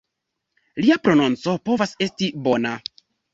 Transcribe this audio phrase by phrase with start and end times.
[0.85, 2.73] Lia prononco povas esti bona.